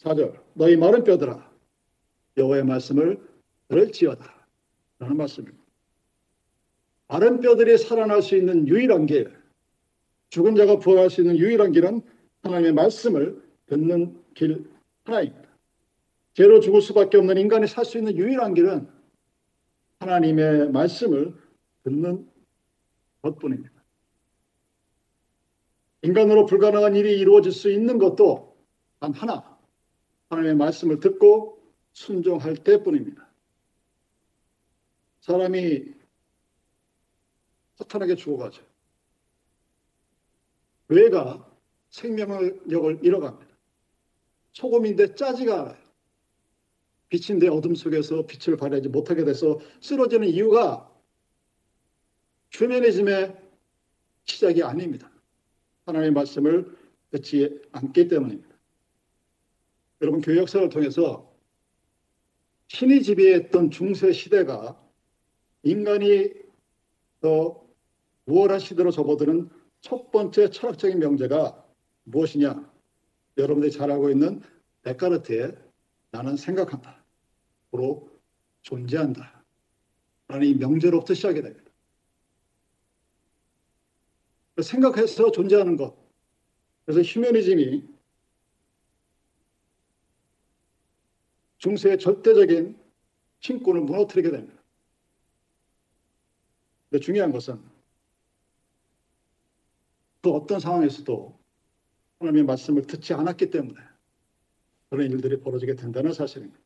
4절 0.03 0.41
너희 0.53 0.75
마른 0.75 1.03
뼈들아 1.03 1.51
여호와의 2.38 2.65
말씀을 2.65 3.20
들을지어다 3.67 4.48
라는 5.00 5.17
말씀입니다. 5.17 5.62
마른 7.08 7.39
뼈들이 7.41 7.77
살아날 7.77 8.22
수 8.22 8.36
있는 8.36 8.67
유일한 8.67 9.05
길 9.05 9.38
죽은 10.29 10.55
자가 10.55 10.79
부활할 10.79 11.10
수 11.10 11.22
있는 11.22 11.38
유일한 11.38 11.72
길은 11.72 12.01
하나님의 12.43 12.74
말씀을 12.74 13.41
듣는 13.67 14.17
길 14.34 14.70
하나입니다. 15.03 15.50
죄로 16.34 16.62
죽을 16.62 16.81
수밖에 16.81 17.17
없는 17.17 17.38
인간이 17.38 17.67
살 17.67 17.84
수 17.84 17.98
있는 17.98 18.15
유일한 18.15 18.53
길은 18.53 18.88
하나님의 20.00 20.72
말씀을 20.72 21.36
듣는 21.84 22.27
것뿐입니다. 23.22 23.72
인간으로 26.03 26.46
불가능한 26.46 26.96
일이 26.96 27.20
이루어질 27.20 27.51
수 27.51 27.70
있는 27.70 28.00
것도 28.00 28.55
단 29.00 29.13
하나, 29.13 29.50
하나님의 30.31 30.55
말씀을 30.55 31.00
듣고 31.01 31.61
순종할 31.91 32.55
때뿐입니다. 32.55 33.29
사람이 35.19 35.93
허탄하게 37.79 38.15
죽어가죠. 38.15 38.63
뇌가 40.88 41.50
생명력을 41.89 43.00
잃어갑니다. 43.03 43.51
소금인데 44.53 45.15
짜지가 45.15 45.61
않아요. 45.61 45.81
빛인데 47.09 47.50
어둠 47.50 47.75
속에서 47.75 48.25
빛을 48.25 48.55
발하지 48.55 48.88
못하게 48.88 49.25
돼서 49.25 49.59
쓰러지는 49.81 50.29
이유가 50.29 50.89
휴메니즘의 52.51 53.38
시작이 54.23 54.63
아닙니다. 54.63 55.11
하나님의 55.85 56.11
말씀을 56.13 56.77
듣지 57.11 57.61
않기 57.73 58.07
때문입니다. 58.07 58.50
여러분 60.01 60.22
교회 60.22 60.38
역사를 60.38 60.67
통해서 60.70 61.31
신이 62.67 63.03
지배했던 63.03 63.70
중세 63.70 64.12
시대가 64.12 64.81
인간이 65.63 66.31
더 67.20 67.63
우월한 68.25 68.60
시대로 68.60 68.89
접어드는 68.89 69.50
첫 69.81 70.12
번째 70.12 70.50
철학적인 70.50 71.00
명제가 71.00 71.65
무엇이냐? 72.05 72.72
여러분들이 73.38 73.72
잘 73.72 73.91
알고 73.91 74.10
있는 74.10 74.41
데카르트의 74.84 75.55
나는 76.12 76.36
생각한다. 76.36 77.03
로 77.72 78.10
존재한다. 78.63 79.43
라는 80.27 80.48
이 80.48 80.55
명제로부터 80.55 81.13
시작이 81.13 81.41
됩니다. 81.41 81.72
생각해서 84.62 85.31
존재하는 85.31 85.77
것. 85.77 85.96
그래서 86.86 87.01
휴머니즘이 87.01 87.88
중세의 91.62 92.00
절대적인 92.00 92.75
신권을 93.39 93.82
무너뜨리게 93.82 94.32
됩니다. 94.32 94.62
근데 96.89 97.03
중요한 97.03 97.32
것은 97.32 97.62
그 100.22 100.32
어떤 100.32 100.60
상황에서도 100.60 101.39
하나님의 102.20 102.46
말씀을 102.46 102.88
듣지 102.88 103.13
않았기 103.13 103.51
때문에 103.51 103.80
그런 104.89 105.12
일들이 105.12 105.39
벌어지게 105.39 105.75
된다는 105.75 106.13
사실입니다. 106.13 106.60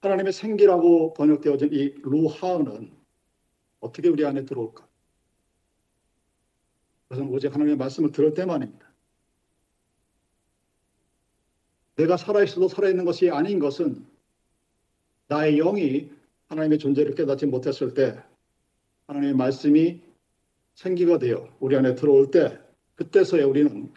하나님의 0.00 0.32
생기라고 0.32 1.14
번역되어진 1.14 1.72
이 1.72 1.94
루하은은 2.02 2.92
어떻게 3.80 4.08
우리 4.08 4.24
안에 4.24 4.44
들어올까? 4.44 4.86
그것은 7.08 7.28
오직 7.28 7.54
하나님의 7.54 7.76
말씀을 7.76 8.10
들을 8.10 8.34
때만입니다. 8.34 8.87
내가 11.98 12.16
살아있어도 12.16 12.68
살아있는 12.68 13.04
것이 13.04 13.28
아닌 13.28 13.58
것은 13.58 14.06
나의 15.26 15.56
영이 15.56 16.10
하나님의 16.46 16.78
존재를 16.78 17.14
깨닫지 17.14 17.46
못했을 17.46 17.92
때 17.92 18.16
하나님의 19.08 19.34
말씀이 19.34 20.00
생기가 20.74 21.18
되어 21.18 21.48
우리 21.58 21.76
안에 21.76 21.96
들어올 21.96 22.30
때 22.30 22.56
그때서야 22.94 23.44
우리는 23.46 23.92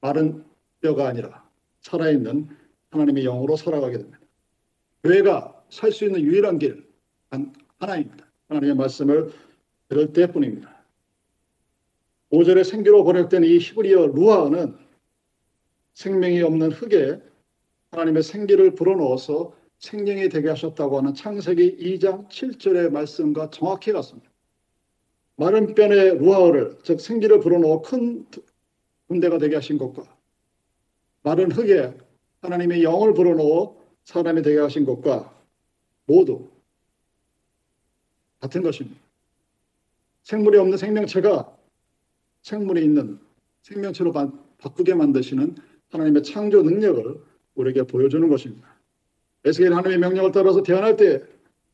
마른 0.00 0.44
뼈가 0.80 1.08
아니라 1.08 1.44
살아있는 1.80 2.48
하나님의 2.90 3.24
영으로 3.24 3.56
살아가게 3.56 3.98
됩니다. 3.98 4.20
교회가 5.02 5.64
살 5.68 5.90
수 5.90 6.04
있는 6.04 6.20
유일한 6.20 6.58
길 6.60 6.88
하나입니다. 7.78 8.24
하나님의 8.48 8.76
말씀을 8.76 9.32
들을 9.88 10.12
때뿐입니다. 10.12 10.76
5절에 12.30 12.62
생기로 12.62 13.02
번역된 13.02 13.42
이 13.42 13.58
히브리어 13.58 14.06
루아는 14.06 14.85
생명이 15.96 16.42
없는 16.42 16.72
흙에 16.72 17.18
하나님의 17.90 18.22
생기를 18.22 18.74
불어넣어서 18.74 19.56
생명이 19.78 20.28
되게 20.28 20.50
하셨다고 20.50 20.98
하는 20.98 21.14
창세기 21.14 21.78
2장 21.78 22.28
7절의 22.28 22.90
말씀과 22.90 23.48
정확히 23.48 23.92
같습니다. 23.92 24.30
마른 25.36 25.74
뼈에 25.74 26.14
루아를 26.14 26.78
즉 26.82 27.00
생기를 27.00 27.40
불어넣어 27.40 27.80
큰 27.80 28.26
군대가 29.08 29.38
되게 29.38 29.54
하신 29.54 29.78
것과 29.78 30.02
마른 31.22 31.50
흙에 31.50 31.96
하나님의 32.42 32.82
영을 32.82 33.14
불어넣어 33.14 33.76
사람이 34.04 34.42
되게 34.42 34.58
하신 34.58 34.84
것과 34.84 35.34
모두 36.04 36.50
같은 38.40 38.62
것입니다. 38.62 39.00
생물이 40.24 40.58
없는 40.58 40.76
생명체가 40.76 41.56
생물이 42.42 42.84
있는 42.84 43.18
생명체로 43.62 44.12
바꾸게 44.58 44.94
만드시는 44.94 45.56
하나님의 45.90 46.22
창조 46.22 46.62
능력을 46.62 47.20
우리에게 47.54 47.82
보여주는 47.84 48.28
것입니다. 48.28 48.76
에스겔 49.44 49.72
하나님의 49.72 49.98
명령을 49.98 50.32
따라서 50.32 50.62
태어날 50.62 50.96
때 50.96 51.22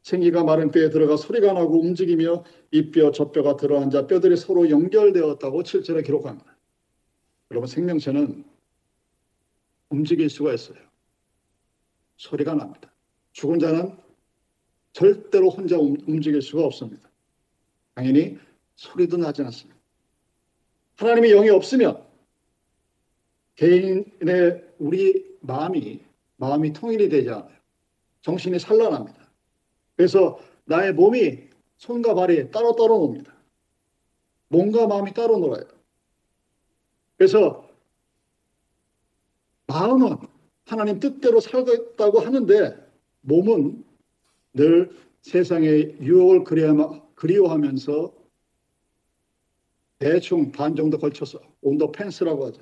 생기가 0.02 0.44
마른 0.44 0.70
뼈에 0.70 0.90
들어가 0.90 1.16
소리가 1.16 1.52
나고 1.52 1.80
움직이며 1.80 2.44
이 2.72 2.90
뼈, 2.90 3.12
저 3.12 3.30
뼈가 3.30 3.56
들어앉아 3.56 4.06
뼈들이 4.06 4.36
서로 4.36 4.68
연결되었다고 4.68 5.62
7절에 5.62 6.04
기록합니다. 6.04 6.56
여러분 7.50 7.68
생명체는 7.68 8.44
움직일 9.90 10.28
수가 10.28 10.52
있어요. 10.54 10.78
소리가 12.16 12.54
납니다. 12.54 12.92
죽은 13.32 13.58
자는 13.58 13.96
절대로 14.92 15.50
혼자 15.50 15.78
움직일 15.78 16.42
수가 16.42 16.64
없습니다. 16.64 17.08
당연히 17.94 18.38
소리도 18.76 19.16
나지 19.16 19.42
않습니다. 19.42 19.80
하나님의 20.96 21.30
영이 21.30 21.50
없으면 21.50 22.04
개인의 23.56 24.74
우리 24.78 25.36
마음이 25.40 26.00
마음이 26.36 26.72
통일이 26.72 27.08
되지 27.08 27.30
않아요. 27.30 27.50
정신이 28.22 28.58
산란합니다. 28.58 29.28
그래서 29.96 30.38
나의 30.64 30.92
몸이 30.92 31.48
손과 31.76 32.14
발이 32.14 32.50
따로 32.50 32.74
따로 32.74 32.98
놉니다. 32.98 33.34
몸과 34.48 34.86
마음이 34.86 35.12
따로 35.14 35.38
놀아요. 35.38 35.64
그래서 37.16 37.68
마음은 39.66 40.16
하나님 40.66 41.00
뜻대로 41.00 41.40
살겠다고 41.40 42.20
하는데 42.20 42.76
몸은 43.22 43.84
늘 44.54 44.90
세상의 45.22 45.98
유혹을 46.00 46.44
그리워하면서 47.14 48.12
대충 49.98 50.50
반 50.50 50.74
정도 50.74 50.98
걸쳐서 50.98 51.40
온도 51.60 51.92
펜스라고 51.92 52.46
하죠. 52.46 52.60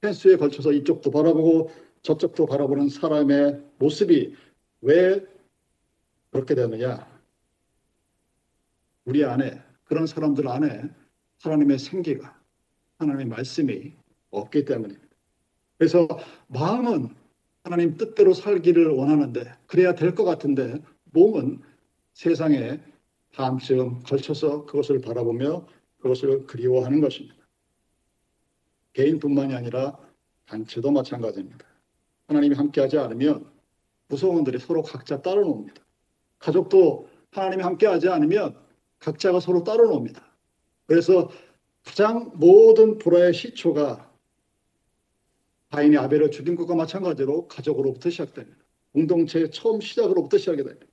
펜스에 0.00 0.36
걸쳐서 0.36 0.72
이쪽도 0.72 1.10
바라보고 1.10 1.70
저쪽도 2.02 2.46
바라보는 2.46 2.88
사람의 2.88 3.62
모습이 3.78 4.34
왜 4.82 5.24
그렇게 6.30 6.54
되느냐? 6.54 7.06
우리 9.04 9.24
안에 9.24 9.62
그런 9.84 10.06
사람들 10.06 10.48
안에 10.48 10.82
하나님의 11.42 11.78
생기가 11.78 12.38
하나님의 12.98 13.26
말씀이 13.26 13.92
없기 14.30 14.64
때문입니다. 14.64 15.06
그래서 15.78 16.06
마음은 16.48 17.08
하나님 17.64 17.96
뜻대로 17.96 18.32
살기를 18.32 18.88
원하는데 18.88 19.52
그래야 19.66 19.94
될 19.94 20.14
것 20.14 20.24
같은데 20.24 20.82
몸은 21.12 21.60
세상에 22.14 22.80
다음쯤 23.34 24.02
걸쳐서 24.04 24.66
그것을 24.66 25.00
바라보며 25.00 25.66
그것을 25.98 26.46
그리워하는 26.46 27.00
것입니다. 27.00 27.35
개인뿐만이 28.96 29.54
아니라 29.54 29.98
단체도 30.46 30.90
마찬가지입니다. 30.90 31.66
하나님이 32.28 32.54
함께하지 32.54 32.96
않으면 32.98 33.44
구성원들이 34.08 34.58
서로 34.58 34.82
각자 34.82 35.20
따로 35.20 35.44
놉니다. 35.44 35.82
가족도 36.38 37.08
하나님이 37.30 37.62
함께하지 37.62 38.08
않으면 38.08 38.56
각자가 38.98 39.40
서로 39.40 39.64
따로 39.64 39.88
놉니다. 39.88 40.24
그래서 40.86 41.30
가장 41.84 42.32
모든 42.36 42.96
불화의 42.96 43.34
시초가 43.34 44.10
가인이 45.70 45.96
아벨을 45.98 46.30
죽인 46.30 46.56
것과 46.56 46.74
마찬가지로 46.74 47.48
가족으로부터 47.48 48.08
시작됩니다. 48.08 48.56
공동체의 48.92 49.50
처음 49.50 49.80
시작으로부터 49.80 50.38
시작이 50.38 50.64
됩니다. 50.64 50.86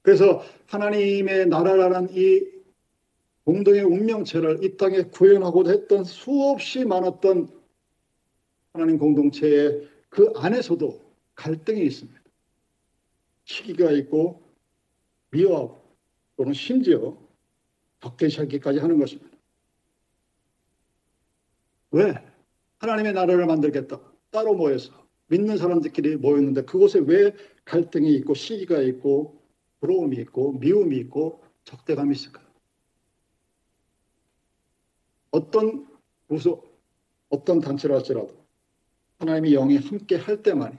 그래서 0.00 0.42
하나님의 0.66 1.48
나라라는 1.48 2.08
이 2.12 2.61
공동의 3.44 3.82
운명체를 3.82 4.62
이 4.62 4.76
땅에 4.76 5.02
구현하고자 5.02 5.72
했던 5.72 6.04
수없이 6.04 6.84
많았던 6.84 7.48
하나님 8.72 8.98
공동체의 8.98 9.88
그 10.08 10.32
안에서도 10.36 11.00
갈등이 11.34 11.82
있습니다. 11.84 12.20
시기가 13.44 13.90
있고 13.92 14.42
미워하고 15.30 15.82
또는 16.36 16.52
심지어 16.52 17.16
덕대시하기까지 18.00 18.78
하는 18.78 18.98
것입니다. 18.98 19.36
왜? 21.90 22.14
하나님의 22.78 23.12
나라를 23.12 23.46
만들겠다. 23.46 24.00
따로 24.30 24.54
모여서 24.54 24.92
믿는 25.26 25.56
사람들끼리 25.56 26.16
모였는데 26.16 26.62
그곳에 26.62 27.00
왜 27.00 27.34
갈등이 27.64 28.12
있고 28.16 28.34
시기가 28.34 28.80
있고 28.82 29.42
부러움이 29.80 30.16
있고 30.18 30.52
미움이 30.58 30.96
있고 30.98 31.42
적대감이 31.64 32.12
있을까요? 32.12 32.41
어떤 35.32 35.88
구소, 36.28 36.62
어떤 37.28 37.60
단체를 37.60 37.96
할지라도 37.96 38.30
하나님의 39.18 39.52
영이 39.52 39.76
함께 39.78 40.16
할 40.16 40.42
때만이 40.42 40.76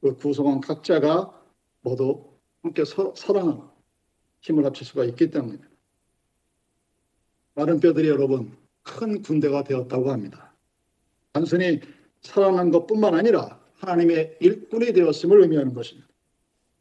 그 0.00 0.16
구성원 0.16 0.60
각자가 0.60 1.38
모두 1.82 2.24
함께 2.62 2.84
서, 2.84 3.14
사랑하는 3.14 3.62
힘을 4.40 4.64
합칠 4.64 4.86
수가 4.86 5.04
있기 5.04 5.30
때문입니다. 5.30 5.68
마른 7.54 7.80
뼈들이 7.80 8.08
여러분 8.08 8.56
큰 8.82 9.20
군대가 9.20 9.64
되었다고 9.64 10.10
합니다. 10.10 10.54
단순히 11.32 11.80
살아난 12.20 12.70
것뿐만 12.70 13.14
아니라 13.14 13.60
하나님의 13.74 14.38
일꾼이 14.40 14.92
되었음을 14.92 15.42
의미하는 15.42 15.74
것입니다. 15.74 16.08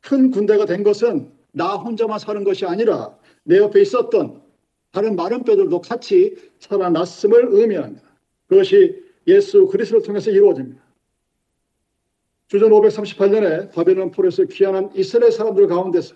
큰 0.02 0.32
군대가 0.32 0.66
된 0.66 0.84
것은 0.84 1.32
나 1.52 1.76
혼자만 1.76 2.20
사는 2.20 2.44
것이 2.44 2.66
아니라 2.66 3.18
내 3.44 3.58
옆에 3.58 3.82
있었던 3.82 4.47
다른 4.92 5.16
마른 5.16 5.44
뼈들도 5.44 5.82
같이 5.82 6.36
살아났음을 6.60 7.48
의미합니다. 7.52 8.04
그것이 8.48 9.04
예수 9.28 9.68
그리스도를 9.68 10.04
통해서 10.04 10.32
이루어집니다. 10.32 10.82
주전 12.48 12.72
538년에 12.72 13.74
바벨론 13.74 14.12
포로에서 14.12 14.46
귀환한 14.46 14.92
이스라엘 14.96 15.32
사람들 15.32 15.68
가운데서 15.68 16.16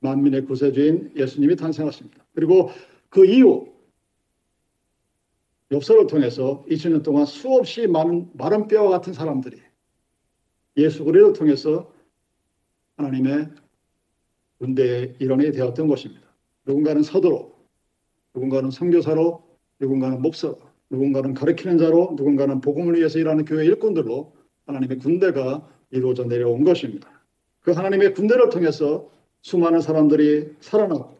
만민의 0.00 0.44
구세주인 0.44 1.12
예수님이 1.16 1.56
탄생하십니다. 1.56 2.24
그리고 2.34 2.70
그 3.08 3.26
이후 3.26 3.72
엽서를 5.72 6.06
통해서 6.06 6.64
2000년 6.68 7.02
동안 7.02 7.26
수없이 7.26 7.86
많은 7.86 8.30
마른 8.34 8.68
뼈와 8.68 8.90
같은 8.90 9.12
사람들이 9.12 9.60
예수 10.76 11.04
그리스도를 11.04 11.32
통해서 11.32 11.92
하나님의 12.96 13.50
군대의 14.58 15.16
일원이 15.18 15.50
되었던 15.52 15.88
것입니다. 15.88 16.22
누군가는 16.64 17.02
서도로, 17.02 17.53
누군가는 18.34 18.70
선교사로, 18.70 19.42
누군가는 19.80 20.20
목사로, 20.20 20.58
누군가는 20.90 21.34
가르치는 21.34 21.78
자로, 21.78 22.14
누군가는 22.16 22.60
복음을 22.60 22.96
위해서 22.96 23.18
일하는 23.18 23.44
교회 23.44 23.64
일꾼들로 23.64 24.32
하나님의 24.66 24.98
군대가 24.98 25.66
이루어져 25.90 26.24
내려온 26.24 26.64
것입니다. 26.64 27.08
그 27.60 27.72
하나님의 27.72 28.14
군대를 28.14 28.50
통해서 28.50 29.08
수많은 29.42 29.80
사람들이 29.80 30.54
살아나고 30.60 31.14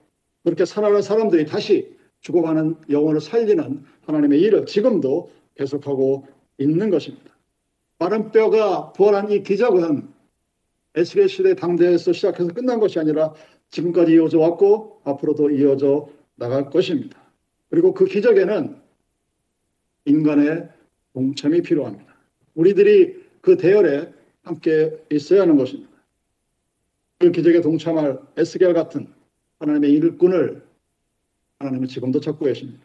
그렇게 0.44 0.64
살아난 0.64 1.02
사람들이 1.02 1.46
다시 1.46 1.96
죽어가는 2.20 2.76
영혼을 2.90 3.20
살리는 3.20 3.82
하나님의 4.02 4.40
일을 4.40 4.66
지금도 4.66 5.30
계속하고 5.56 6.26
있는 6.58 6.90
것입니다. 6.90 7.30
마른 7.98 8.30
뼈가 8.30 8.92
부활한 8.92 9.30
이 9.30 9.42
기적은 9.42 10.08
에스겔 10.94 11.28
시대 11.28 11.54
당대에서 11.54 12.12
시작해서 12.12 12.52
끝난 12.52 12.80
것이 12.80 12.98
아니라 12.98 13.34
지금까지 13.70 14.12
이어져 14.12 14.38
왔고 14.38 15.00
앞으로도 15.04 15.50
이어져 15.50 16.08
나갈 16.36 16.70
것입니다. 16.70 17.20
그리고 17.70 17.94
그 17.94 18.06
기적에는 18.06 18.76
인간의 20.04 20.68
동참이 21.12 21.62
필요합니다. 21.62 22.14
우리들이 22.54 23.24
그 23.40 23.56
대열에 23.56 24.12
함께 24.42 25.04
있어야 25.10 25.42
하는 25.42 25.56
것입니다. 25.56 25.90
그 27.18 27.30
기적에 27.30 27.60
동참할 27.60 28.20
에스겔 28.36 28.74
같은 28.74 29.12
하나님의 29.58 29.92
일꾼을 29.92 30.66
하나님은 31.58 31.88
지금도 31.88 32.20
찾고 32.20 32.44
계십니다. 32.44 32.84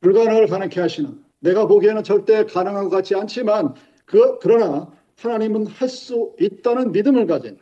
불가능을 0.00 0.46
가능케 0.48 0.80
하시는 0.80 1.22
내가 1.40 1.66
보기에는 1.66 2.02
절대 2.02 2.44
가능한 2.44 2.84
것 2.84 2.90
같지 2.90 3.14
않지만 3.14 3.74
그 4.04 4.38
그러나 4.40 4.92
하나님은 5.16 5.66
할 5.66 5.88
수 5.88 6.34
있다는 6.40 6.92
믿음을 6.92 7.26
가진 7.26 7.58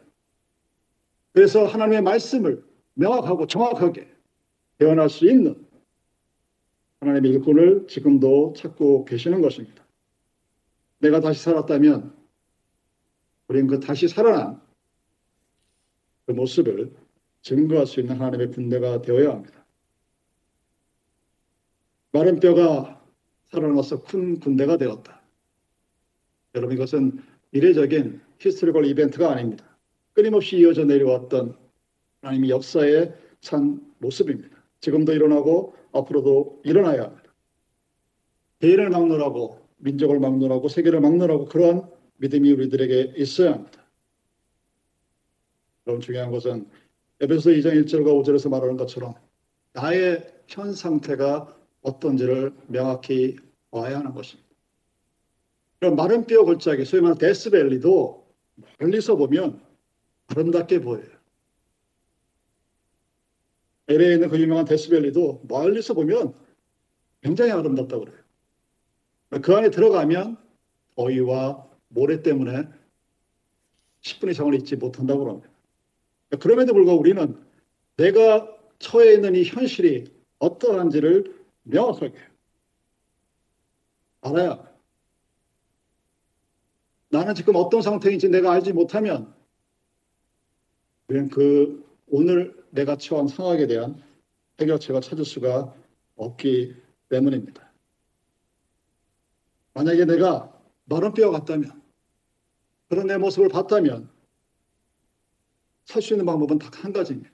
그래서 1.32 1.66
하나님의 1.66 2.02
말씀을 2.02 2.64
명확하고 2.94 3.46
정확하게 3.46 4.08
대언할 4.78 5.08
수 5.08 5.28
있는 5.28 5.66
하나님의 7.00 7.32
일꾼을 7.32 7.86
지금도 7.88 8.54
찾고 8.56 9.04
계시는 9.04 9.42
것입니다. 9.42 9.84
내가 10.98 11.20
다시 11.20 11.42
살았다면 11.42 12.14
우리는 13.48 13.66
그 13.66 13.80
다시 13.80 14.08
살아난 14.08 14.62
그 16.26 16.32
모습을 16.32 16.92
증거할 17.42 17.86
수 17.86 18.00
있는 18.00 18.16
하나님의 18.16 18.52
군대가 18.52 19.02
되어야 19.02 19.30
합니다. 19.30 19.66
마른 22.12 22.38
뼈가 22.38 23.04
살아나서 23.50 24.04
큰 24.04 24.38
군대가 24.38 24.76
되었다. 24.76 25.20
여러분 26.54 26.76
이것은 26.76 27.20
이례적인 27.50 28.20
historical 28.38 28.86
event가 28.86 29.30
아닙니다. 29.32 29.76
끊임없이 30.12 30.58
이어져 30.58 30.84
내려왔던 30.84 31.56
하나님의 32.20 32.50
역사의 32.50 33.14
산 33.40 33.94
모습입니다. 33.98 34.61
지금도 34.82 35.12
일어나고 35.12 35.74
앞으로도 35.92 36.60
일어나야 36.64 37.04
합니다. 37.04 37.32
개인을 38.60 38.90
막론하고 38.90 39.58
민족을 39.78 40.20
막론하고 40.20 40.68
세계를 40.68 41.00
막론하고 41.00 41.46
그러한 41.46 41.90
믿음이 42.18 42.52
우리들에게 42.52 43.14
있어야 43.16 43.52
합니다. 43.52 43.84
그럼 45.84 46.00
중요한 46.00 46.30
것은 46.30 46.68
에베소 47.20 47.50
2장 47.50 47.84
1절과 47.84 48.06
5절에서 48.06 48.50
말하는 48.50 48.76
것처럼 48.76 49.14
나의 49.72 50.26
현 50.48 50.74
상태가 50.74 51.56
어떤지를 51.82 52.52
명확히 52.66 53.36
봐야 53.70 53.98
하는 53.98 54.12
것입니다. 54.12 54.48
그럼 55.78 55.96
마른 55.96 56.26
뼈 56.26 56.44
골짜기, 56.44 56.84
소위 56.84 57.00
말하는 57.00 57.18
데스밸리도 57.18 58.26
멀리서 58.78 59.16
보면 59.16 59.60
아름답게 60.28 60.80
보여요. 60.80 61.21
LA에 63.88 64.14
있는 64.14 64.28
그 64.28 64.40
유명한 64.40 64.64
데스밸리도 64.64 65.42
멀리서 65.48 65.94
보면 65.94 66.34
굉장히 67.22 67.52
아름답다고 67.52 68.04
그래요. 68.04 68.22
그 69.42 69.54
안에 69.54 69.70
들어가면 69.70 70.36
더위와 70.96 71.68
모래 71.88 72.22
때문에 72.22 72.68
10분 74.02 74.30
이상을 74.30 74.54
있지 74.56 74.76
못한다고 74.76 75.28
합니다. 75.28 75.48
그럼에도 76.40 76.72
불구하고 76.72 77.00
우리는 77.00 77.36
내가 77.96 78.56
처해 78.78 79.14
있는 79.14 79.34
이 79.34 79.44
현실이 79.44 80.12
어떠한지를 80.38 81.44
명확하게 81.62 82.14
알아야 84.22 84.72
나는 87.10 87.34
지금 87.34 87.56
어떤 87.56 87.82
상태인지 87.82 88.28
내가 88.28 88.52
알지 88.52 88.72
못하면 88.72 89.34
우리는 91.08 91.28
그 91.28 91.84
오늘 92.14 92.54
내가 92.70 92.96
처한 92.96 93.26
상황에 93.26 93.66
대한 93.66 94.02
해결책을 94.60 95.00
찾을 95.00 95.24
수가 95.24 95.74
없기 96.16 96.76
때문입니다. 97.08 97.72
만약에 99.72 100.04
내가 100.04 100.52
마른 100.84 101.14
뼈 101.14 101.30
같다면 101.30 101.82
그런 102.90 103.06
내 103.06 103.16
모습을 103.16 103.48
봤다면 103.48 104.10
살 105.86 106.02
수 106.02 106.12
있는 106.12 106.26
방법은 106.26 106.58
딱 106.58 106.84
한 106.84 106.92
가지입니다. 106.92 107.32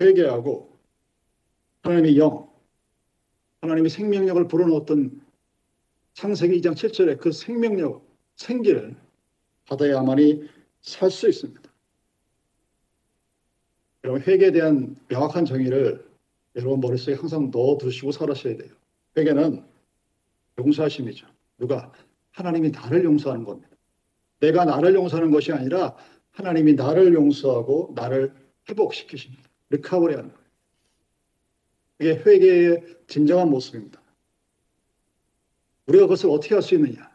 회개하고 0.00 0.74
하나님의 1.82 2.16
영, 2.16 2.50
하나님의 3.60 3.90
생명력을 3.90 4.48
불어넣었던 4.48 5.20
창세기 6.14 6.58
2장 6.62 6.72
7절에 6.72 7.20
그 7.20 7.32
생명력, 7.32 8.02
생기를 8.36 8.96
받아야만이 9.66 10.48
살 10.80 11.10
수 11.10 11.28
있습니다. 11.28 11.65
여러분 14.06 14.22
회개에 14.22 14.52
대한 14.52 14.96
명확한 15.08 15.44
정의를 15.44 16.06
여러분 16.54 16.80
머릿속에 16.80 17.16
항상 17.16 17.50
넣어두시고 17.50 18.12
살아셔야 18.12 18.56
돼요. 18.56 18.70
회개는 19.16 19.64
용서하심이죠. 20.58 21.26
누가? 21.58 21.92
하나님이 22.30 22.70
나를 22.70 23.02
용서하는 23.02 23.44
겁니다. 23.44 23.68
내가 24.38 24.64
나를 24.64 24.94
용서하는 24.94 25.32
것이 25.32 25.50
아니라 25.52 25.96
하나님이 26.30 26.74
나를 26.74 27.14
용서하고 27.14 27.94
나를 27.96 28.32
회복시키십니다. 28.68 29.42
리카버리 29.70 30.14
하는 30.14 30.32
거예요. 30.32 30.46
이게 31.98 32.14
회개의 32.14 32.98
진정한 33.08 33.50
모습입니다. 33.50 34.00
우리가 35.86 36.04
그것을 36.04 36.30
어떻게 36.30 36.54
할 36.54 36.62
수 36.62 36.76
있느냐? 36.76 37.10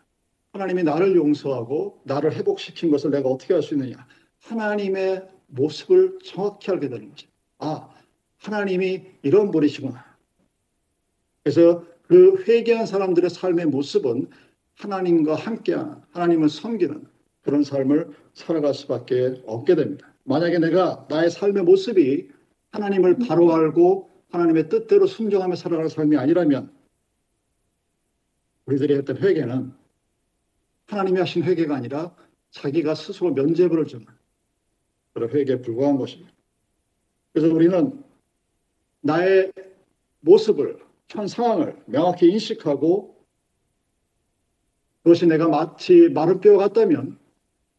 하나님이 0.52 0.84
나를 0.84 1.16
용서하고 1.16 2.02
나를 2.04 2.34
회복시킨 2.34 2.92
것을 2.92 3.12
내가 3.12 3.30
어떻게 3.30 3.54
할 3.54 3.64
수 3.64 3.76
있느냐? 3.76 4.06
하나님의 4.42 5.30
모습을 5.52 6.20
정확히 6.24 6.72
알게 6.72 6.90
되는 6.90 7.10
거죠. 7.10 7.28
아, 7.60 7.90
하나님이 8.40 9.04
이런 9.22 9.52
분이시구나. 9.52 10.04
그래서 11.44 11.86
그 12.08 12.44
회개한 12.48 12.86
사람들의 12.86 13.30
삶의 13.30 13.68
모습은 13.68 14.30
하나님과 14.76 15.36
함께하는 15.36 15.96
하나님을 16.12 16.50
섬기는 16.50 17.06
그런 17.42 17.64
삶을 17.64 18.12
살아갈 18.34 18.74
수밖에 18.74 19.42
없게 19.46 19.76
됩니다. 19.76 20.14
만약에 20.24 20.60
내가 20.60 21.08
나의 21.10 21.32
삶의 21.32 21.64
모습이 21.64 22.30
하나님을 22.72 23.18
바로 23.28 23.54
알고 23.54 24.10
하나님의 24.30 24.70
뜻대로 24.70 25.08
순종하며 25.08 25.56
살아가는 25.56 25.90
삶이 25.90 26.18
아니라면 26.18 26.72
우리들이 28.66 28.96
했던 28.96 29.18
회개는 29.18 29.74
하나님이 30.88 31.20
하신 31.20 31.44
회개가 31.44 31.76
아니라 31.76 32.16
자기가 32.52 32.96
스스로 32.96 33.34
면죄부를 33.34 33.86
주는 33.86 34.06
그런 35.14 35.30
회개에 35.30 35.62
불과한 35.62 35.98
것입니다. 35.98 36.32
그래서 37.34 37.54
우리는 37.54 38.04
나의 39.02 39.52
모습을 40.22 40.80
현 41.10 41.28
상황을 41.28 41.82
명확히 41.86 42.30
인식하고 42.32 43.16
그것이 45.04 45.26
내가 45.26 45.48
마치 45.48 46.10
마른 46.10 46.40
뼈 46.40 46.58
같다면 46.58 47.20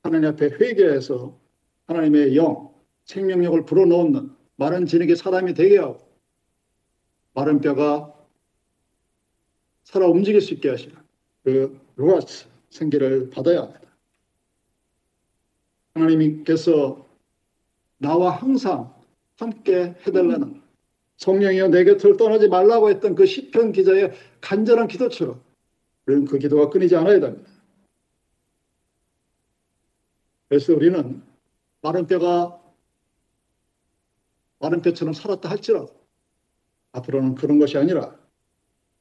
하나님 0.02 0.28
앞에 0.30 0.46
회개해서 0.60 1.38
하나님의 1.86 2.36
영, 2.36 2.74
생명력을 3.04 3.64
불어넣는 3.64 4.34
마른 4.56 4.86
진흙의 4.86 5.16
사람이 5.16 5.54
되게 5.54 5.78
하고 5.78 5.98
마른 7.34 7.60
뼈가 7.60 8.12
살아 9.84 10.06
움직일 10.06 10.40
수 10.40 10.54
있게 10.54 10.68
하시는 10.70 10.96
그 11.44 11.80
루아스 11.96 12.46
생기를 12.70 13.30
받아야 13.30 13.62
합니다. 13.62 13.80
하나님께서 15.94 17.06
나와 18.02 18.32
항상 18.32 18.92
함께 19.38 19.94
해달라는 20.06 20.60
성령이여 21.16 21.68
내 21.68 21.84
곁을 21.84 22.16
떠나지 22.16 22.48
말라고 22.48 22.90
했던 22.90 23.14
그 23.14 23.26
시편 23.26 23.70
기자의 23.70 24.12
간절한 24.40 24.88
기도처럼 24.88 25.40
우리는 26.06 26.24
그 26.24 26.38
기도가 26.38 26.68
끊이지 26.68 26.96
않아야 26.96 27.20
됩니다. 27.20 27.48
그래서 30.48 30.74
우리는 30.74 31.22
마른 31.80 32.06
뼈가 32.08 32.60
마른 34.58 34.82
뼈처럼 34.82 35.14
살았다 35.14 35.48
할지라도 35.48 35.94
앞으로는 36.90 37.36
그런 37.36 37.60
것이 37.60 37.78
아니라 37.78 38.16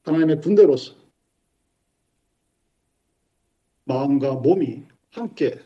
하나님의 0.04 0.40
군대로서 0.40 0.94
마음과 3.84 4.36
몸이 4.36 4.84
함께 5.10 5.60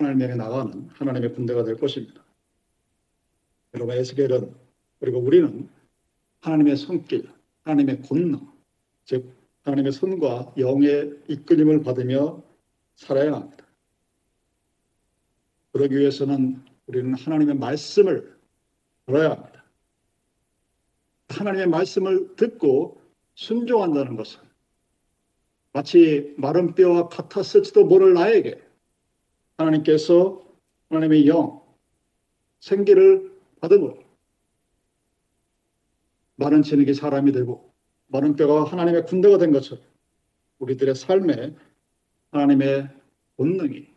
하나님에게 0.00 0.34
나가는 0.34 0.88
하나님의 0.94 1.34
군대가 1.34 1.62
될 1.62 1.76
것입니다. 1.76 2.24
여러분 3.74 3.96
에스겔은 3.96 4.54
그리고 4.98 5.18
우리는 5.18 5.68
하나님의 6.40 6.76
손길, 6.76 7.30
하나님의 7.62 8.02
권능, 8.02 8.48
즉 9.04 9.34
하나님의 9.62 9.92
손과 9.92 10.54
영의 10.58 11.18
이끌림을 11.28 11.82
받으며 11.82 12.42
살아야 12.96 13.34
합니다. 13.34 13.66
그러기 15.72 15.96
위해서는 15.96 16.64
우리는 16.86 17.14
하나님의 17.14 17.56
말씀을 17.56 18.36
들어야 19.06 19.30
합니다. 19.30 19.64
하나님의 21.28 21.68
말씀을 21.68 22.34
듣고 22.36 23.00
순종한다는 23.34 24.16
것은 24.16 24.40
마치 25.72 26.34
마른 26.36 26.74
뼈와 26.74 27.08
같았을지도 27.08 27.84
모를 27.84 28.14
나에게 28.14 28.69
하나님께서 29.60 30.42
하나님의 30.88 31.26
영, 31.28 31.62
생기를 32.60 33.32
받음으로 33.60 33.98
마른 36.36 36.62
진흙이 36.62 36.94
사람이 36.94 37.32
되고 37.32 37.72
마른 38.06 38.34
뼈가 38.36 38.64
하나님의 38.64 39.04
군대가 39.04 39.38
된 39.38 39.52
것처럼 39.52 39.84
우리들의 40.58 40.94
삶에 40.94 41.54
하나님의 42.32 42.88
본능이 43.36 43.88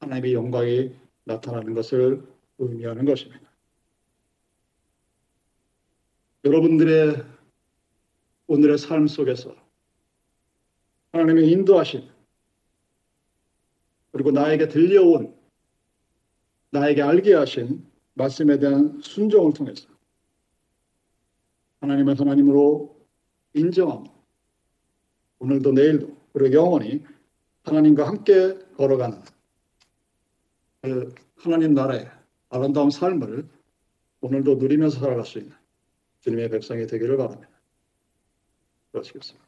하나님의 0.00 0.34
영광이 0.34 0.94
나타나는 1.24 1.74
것을 1.74 2.26
의미하는 2.58 3.04
것입니다. 3.04 3.48
여러분들의 6.44 7.24
오늘의 8.46 8.78
삶 8.78 9.06
속에서 9.06 9.54
하나님의 11.12 11.50
인도하신 11.50 12.08
그리고 14.18 14.32
나에게 14.32 14.66
들려온 14.66 15.32
나에게 16.70 17.02
알게 17.02 17.34
하신 17.34 17.86
말씀에 18.14 18.58
대한 18.58 19.00
순종을 19.00 19.52
통해서 19.52 19.88
하나님을 21.80 22.18
하나님으로 22.18 23.00
인정함 23.54 24.06
오늘도 25.38 25.70
내일도 25.70 26.16
그리고 26.32 26.52
영원히 26.52 27.04
하나님과 27.62 28.08
함께 28.08 28.58
걸어가는 28.76 29.22
그 30.82 31.14
하나님 31.36 31.74
나라의 31.74 32.10
아름다운 32.48 32.90
삶을 32.90 33.48
오늘도 34.20 34.56
누리면서 34.56 34.98
살아갈 34.98 35.24
수 35.24 35.38
있는 35.38 35.54
주님의 36.22 36.50
백성이 36.50 36.88
되기를 36.88 37.16
바랍니다. 37.16 37.48
그러시겠습니다. 38.90 39.47